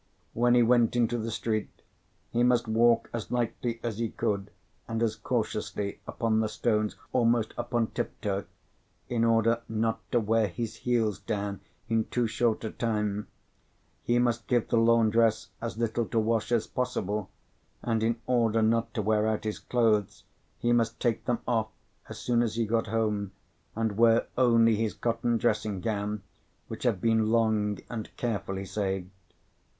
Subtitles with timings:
[0.33, 1.83] When he went into the street,
[2.31, 4.49] he must walk as lightly as he could,
[4.87, 8.45] and as cautiously, upon the stones, almost upon tiptoe,
[9.09, 13.27] in order not to wear his heels down in too short a time;
[14.01, 17.29] he must give the laundress as little to wash as possible;
[17.83, 20.23] and, in order not to wear out his clothes,
[20.57, 21.69] he must take them off,
[22.09, 23.33] as soon as he got home,
[23.75, 26.23] and wear only his cotton dressing gown,
[26.69, 29.07] which had been long and carefully saved.